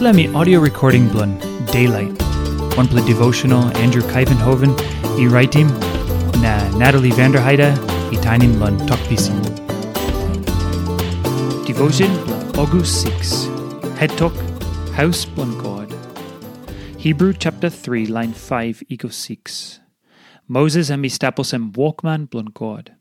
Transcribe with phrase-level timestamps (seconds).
[0.00, 1.38] Me audio recording blun
[1.70, 2.20] Daylight.
[2.76, 4.74] One play devotional Andrew Kuyvenhoven,
[5.18, 5.68] e writing
[6.42, 7.70] na Natalie Vanderheide,
[8.12, 9.40] e tiny blun talk piecing.
[11.64, 12.10] Devotion
[12.58, 13.44] August 6.
[13.96, 14.34] Head talk
[14.92, 15.94] House blun God.
[16.98, 19.80] Hebrew chapter 3 line 5 equals 6.
[20.48, 22.93] Moses and me staples and walkman blun God.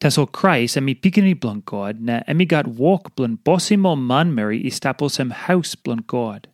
[0.00, 4.68] Taso Christ emi pikini blunt God, na emi got walk blunt bossimo man Mary i
[4.68, 6.48] staples hem house blunt God.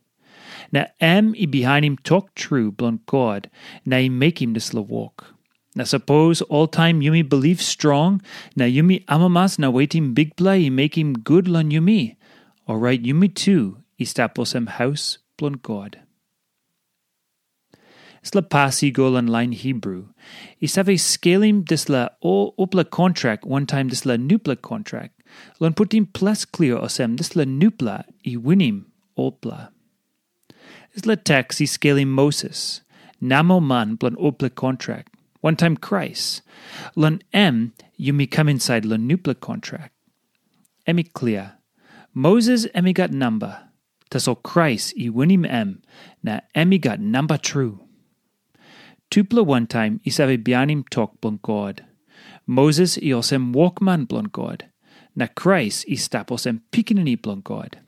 [0.71, 3.49] Na em i behind him talk true blunt God,
[3.85, 5.33] na i make him this la walk.
[5.75, 8.21] Na suppose all time yumi believe strong,
[8.55, 12.15] na yumi amamas na wait him big play i make him good lon yumi.
[12.67, 15.99] Alright yumi too, i staples hem house blunt God.
[18.27, 20.09] Sla pasi golan line Hebrew.
[20.61, 25.21] Isave scalim dis la o opla contract one time dis la nupla contract.
[25.61, 28.83] Lon putim plus clear osem dis la nupla i winim
[29.17, 29.69] opla.
[30.93, 32.81] Is la text i scalim Moses.
[33.23, 35.15] Namo man blon opla contract.
[35.39, 36.41] One time Christ.
[36.97, 39.93] Lon em you me come inside la nupla contract.
[40.85, 41.53] Emi clear.
[42.13, 43.69] Moses emi got number.
[44.11, 45.81] Taso Christ i winim em.
[46.21, 47.86] Na emi got number true.
[49.17, 51.83] Tupla one time isabe bianim tok blon God.
[52.45, 54.65] Moses i osem walkman blon God.
[55.15, 57.79] Na Christ i staposem pikinini blon God.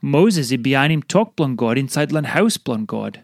[0.00, 3.20] Moses i bianim tok blon God inside lan house blon God.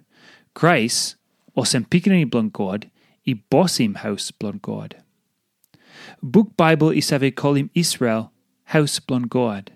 [0.53, 1.17] Christ
[1.57, 2.91] osem pikinini blon God
[3.25, 4.97] i bossim house blon God.
[6.23, 8.31] Book Bible isabe kolim Israel
[8.77, 9.71] house blon God.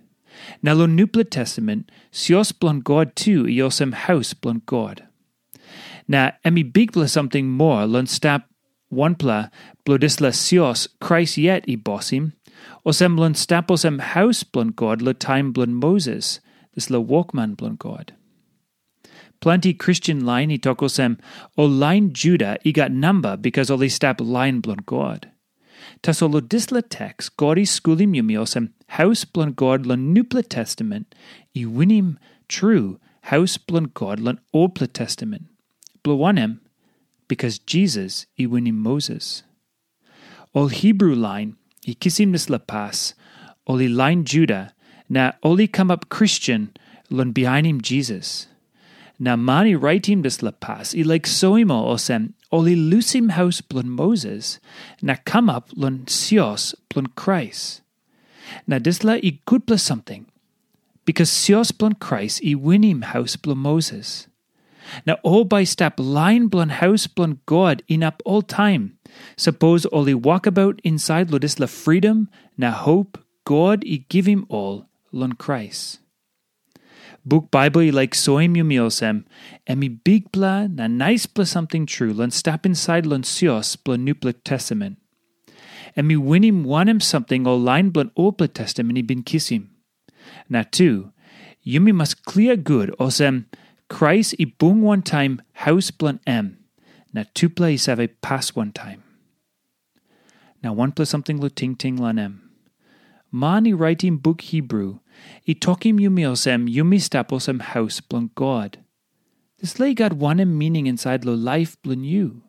[0.63, 4.61] Na lo nupla testament sios blon God too i osem house blon
[6.09, 8.49] Na emi bigpla something more lon stap
[8.93, 9.51] onepla
[9.85, 12.33] blodisla sios Christ yet i bossim,
[12.87, 16.41] osem lon staposem house blon God lo time blon Moses,
[16.75, 18.13] this lo walkman blon God.
[19.41, 21.19] Plenty Christian line i tokosem
[21.57, 25.31] o line Judah i got number because oli stap line blon God.
[26.03, 31.15] Taso lo disla text God i skulim yumi osem house blon God lon nupla testament
[31.57, 32.19] i winim
[32.49, 33.01] true
[33.33, 35.47] house blon God lon opla testament
[36.05, 36.61] blowanem,
[37.29, 39.43] because Jesus i winim Moses.
[40.55, 43.15] Ol Hebrew line, i kisim nis la pas,
[43.67, 44.75] oli line Judah,
[45.09, 46.73] na oli come up Christian,
[47.11, 48.49] lon behind him Jesus.
[49.19, 54.59] Na mani him dis la pas, i like soimo osem, oli lusim house blon Moses,
[55.01, 57.83] na come up lon sios blon Christ.
[58.67, 60.27] Na disla i good plus something,
[61.05, 64.27] because sios blon Christ i winim house blon Moses.
[65.07, 68.99] Now all by step line blun house blun God in up all time.
[69.37, 74.87] Suppose only walk about inside ludis la freedom, na hope, God i give him all,
[75.11, 75.99] lun Christ.
[77.25, 79.25] Book Bible i like soim yumiosem,
[79.69, 84.35] emi big bla na nice bla something true, lun step inside lun sios bla nupla
[84.45, 84.99] testament.
[85.97, 89.69] Emi winim him something o line blun opla testament i bin kissim.
[90.49, 91.13] Na two,
[91.65, 93.47] yumi must clear good osem,
[93.93, 96.57] Christ i bung one time house blunt m,
[97.13, 99.03] na two place have a pass one time.
[100.63, 102.41] Now one plus something lo ting ting lan em.
[103.31, 105.01] Man i writing book Hebrew,
[105.47, 108.79] i tokim yumiosem yumistaposem house blunt God.
[109.59, 112.43] This lay got one em meaning inside lo life blun you.